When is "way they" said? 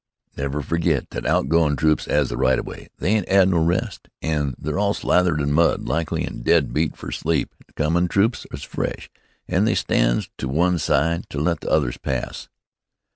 2.63-3.11